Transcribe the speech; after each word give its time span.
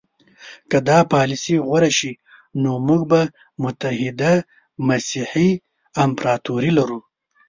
که 0.69 0.77
دا 0.89 0.99
پالیسي 1.13 1.55
غوره 1.65 1.89
شي 1.97 2.11
نو 2.61 2.71
موږ 2.87 3.01
به 3.11 3.21
متحده 3.65 4.33
مسیحي 4.87 5.49
امپراطوري 6.03 6.71
لرو. 6.77 6.99